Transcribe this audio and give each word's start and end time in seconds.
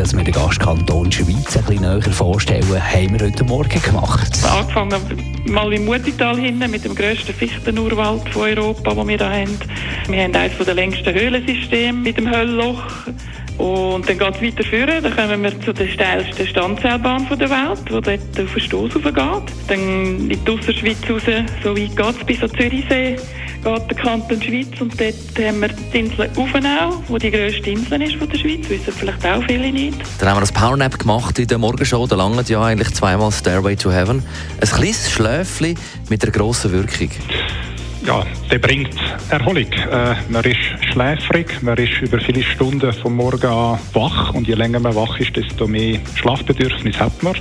dass 0.00 0.16
wir 0.16 0.24
den 0.24 0.32
Gastkanton 0.32 1.12
Schweiz 1.12 1.58
ein 1.58 1.64
bisschen 1.64 1.82
näher 1.82 2.00
vorstellen, 2.00 2.64
haben 2.66 3.20
wir 3.20 3.26
heute 3.26 3.44
Morgen 3.44 3.82
gemacht. 3.82 4.32
Angefangen 4.46 4.98
mal 5.44 5.70
im 5.74 5.84
Mutital 5.84 6.38
hinten 6.38 6.70
mit 6.70 6.86
dem 6.86 6.94
grössten 6.94 7.34
Fichtenurwald 7.34 8.26
von 8.30 8.42
Europa, 8.42 8.94
den 8.94 9.08
wir 9.08 9.18
hier 9.18 9.28
haben. 9.28 9.58
Wir 10.08 10.22
haben 10.22 10.34
eines 10.34 10.56
der 10.56 10.74
längsten 10.74 11.12
Höhlensysteme 11.12 11.98
mit 11.98 12.16
dem 12.16 12.30
Höllloch. 12.30 12.82
Und 13.58 14.08
dann 14.08 14.18
geht 14.18 14.36
es 14.36 14.42
weiter 14.42 14.64
führen. 14.64 15.02
Dann 15.02 15.14
kommen 15.14 15.42
wir 15.42 15.60
zu 15.60 15.74
der 15.74 15.88
steilsten 15.88 16.46
Standseilbahn 16.46 17.26
der 17.38 17.50
Welt, 17.50 17.80
die 17.86 17.90
dort 17.90 18.08
auf 18.08 18.54
den 18.54 18.60
Stoss 18.60 18.94
geht. 18.94 19.14
Dann 19.14 19.78
in 19.78 20.28
die 20.30 20.50
Ausserschweiz 20.50 20.96
raus, 21.10 21.22
so 21.62 21.76
weit 21.76 21.94
geht 21.94 22.20
es 22.20 22.24
bis 22.24 22.42
an 22.42 22.50
Zürichsee, 22.56 23.16
geht 23.62 23.90
der 23.90 23.96
Kanton 23.96 24.42
Schweiz. 24.42 24.80
Und 24.80 25.00
dort 25.00 25.14
haben 25.46 25.60
wir 25.60 25.68
die 25.68 25.98
Insel 25.98 26.30
Uffenau, 26.36 27.02
die 27.08 27.18
die 27.18 27.30
grösste 27.30 27.70
Insel 27.70 28.02
ist 28.02 28.16
von 28.16 28.28
der 28.28 28.38
Schweiz. 28.38 28.68
Wissen 28.68 28.92
vielleicht 28.92 29.26
auch 29.26 29.42
viele 29.44 29.72
nicht. 29.72 29.98
Dann 30.18 30.28
haben 30.28 30.36
wir 30.36 30.40
das 30.40 30.52
Powernap 30.52 30.98
gemacht 30.98 31.38
in 31.38 31.46
der 31.46 31.58
Morgenshow. 31.58 32.06
Da 32.06 32.16
langen 32.16 32.44
ja 32.46 32.62
eigentlich 32.62 32.92
zweimal 32.92 33.30
Stairway 33.32 33.76
to 33.76 33.90
Heaven. 33.90 34.22
Ein 34.60 34.68
kleines 34.68 35.10
Schläfchen 35.10 35.76
mit 36.08 36.22
einer 36.22 36.32
grossen 36.32 36.72
Wirkung. 36.72 37.10
ja, 38.06 38.24
der 38.50 38.58
bringt 38.58 38.94
Erholung. 39.28 39.70
Äh, 39.72 40.14
man 40.28 40.44
ist 40.44 40.58
schläfrig, 40.92 41.62
man 41.62 41.76
ist 41.76 42.00
über 42.00 42.18
viele 42.18 42.42
Stunden 42.42 42.92
vom 42.92 43.16
Morgen 43.16 43.46
an 43.46 43.78
wach 43.92 44.34
und 44.34 44.48
je 44.48 44.54
länger 44.54 44.80
man 44.80 44.94
wach 44.94 45.18
ist, 45.20 45.36
desto 45.36 45.66
mehr 45.66 46.00
Schlafbedürfnis 46.16 46.98
hat 46.98 47.22
man. 47.22 47.34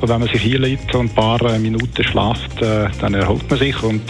Und 0.00 0.08
wenn 0.08 0.20
man 0.20 0.28
sich 0.28 0.42
hinlegt 0.42 0.94
und 0.94 1.10
ein 1.10 1.14
paar 1.14 1.42
äh, 1.42 1.58
Minuten 1.58 2.02
schlaft, 2.02 2.62
äh, 2.62 2.88
dann 3.00 3.14
erholt 3.14 3.48
man 3.50 3.58
sich 3.58 3.82
und 3.82 4.02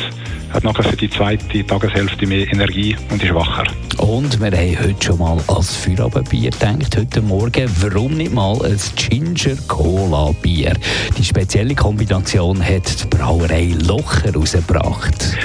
hat 0.52 0.64
nachher 0.64 0.84
für 0.84 0.96
die 0.96 1.10
zweite 1.10 1.64
Tageshälfte 1.66 2.26
mehr 2.26 2.46
Energie 2.52 2.96
und 3.10 3.22
ist 3.22 3.34
wacher. 3.34 3.64
Und 3.98 4.40
wir 4.40 4.50
haben 4.50 4.78
heute 4.84 5.04
schon 5.04 5.18
mal 5.18 5.38
als 5.48 5.76
Feierabendbier 5.76 6.50
gedacht, 6.50 6.96
heute 6.96 7.22
Morgen, 7.22 7.70
warum 7.80 8.14
nicht 8.14 8.32
mal 8.32 8.56
ein 8.64 8.78
Ginger 8.96 9.56
Cola 9.68 10.32
Bier? 10.42 10.72
Die 11.18 11.24
spezielle 11.24 11.74
Kombination 11.74 12.64
hat 12.64 13.02
die 13.02 13.16
Brauerei 13.16 13.74
Locher 13.86 14.34
rausgebracht. 14.34 15.36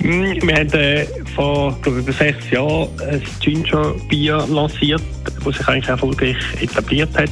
Mm, 0.00 0.36
Wir 0.42 0.54
haben 0.54 0.72
äh, 0.72 1.06
vor 1.34 1.76
glaub, 1.82 1.96
über 1.96 2.12
sechs 2.12 2.50
Jahren 2.50 2.88
ein 3.10 3.22
Ginger-Bier 3.40 4.46
lanciert, 4.48 5.02
das 5.44 5.56
sich 5.56 5.68
eigentlich 5.68 5.88
erfolgreich 5.88 6.36
etabliert 6.60 7.16
hat. 7.16 7.30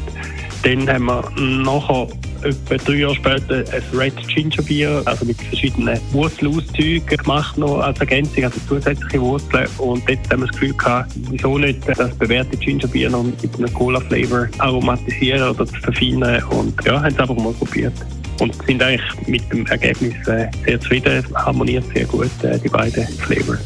Dann 0.63 0.89
haben 0.89 1.05
wir 1.07 1.31
nachher, 1.39 2.09
etwa 2.45 2.77
drei 2.77 2.95
Jahre 2.95 3.15
später, 3.15 3.65
ein 3.73 3.99
Red 3.99 4.29
Ginger 4.29 4.63
Bier, 4.63 5.03
also 5.05 5.25
mit 5.25 5.41
verschiedenen 5.41 5.99
Wurzelauszügen 6.13 7.17
gemacht 7.17 7.59
noch 7.59 7.79
als 7.79 7.99
Ergänzung, 8.01 8.45
also 8.45 8.61
zusätzliche 8.69 9.21
Wurzeln. 9.21 9.67
Und 9.79 10.09
dort 10.09 10.19
haben 10.31 10.41
wir 10.41 10.47
das 10.47 10.53
Gefühl 10.53 10.75
gehabt, 10.75 11.13
wieso 11.31 11.59
nicht 11.59 11.81
das 11.89 12.15
bewährte 12.17 12.57
Ginger 12.57 12.89
Bier 12.89 13.11
noch 13.11 13.23
mit 13.25 13.57
einem 13.57 13.73
Cola-Flavor 13.73 14.49
aromatisieren 14.59 15.51
oder 15.51 15.67
verfeinern. 15.67 16.43
Und 16.45 16.75
ja, 16.85 17.01
haben 17.01 17.13
es 17.13 17.19
einfach 17.19 17.37
mal 17.37 17.53
probiert. 17.53 17.95
Und 18.41 18.55
sind 18.67 18.83
eigentlich 18.83 19.27
mit 19.27 19.53
dem 19.53 19.67
Ergebnis 19.67 20.15
äh, 20.27 20.49
sehr 20.65 20.81
zufrieden, 20.81 21.25
harmoniert 21.35 21.85
sehr 21.95 22.07
gut, 22.07 22.31
äh, 22.43 22.59
die 22.59 22.69
beiden 22.69 23.07
Flavor. 23.07 23.57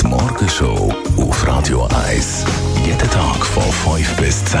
Die 0.00 0.06
Morgenshow 0.06 0.94
auf 1.16 1.46
Radio 1.46 1.86
1. 2.08 2.46
Jeden 2.86 3.10
Tag 3.10 3.44
von 3.44 3.96
5 3.96 4.16
bis 4.16 4.44
10. 4.46 4.60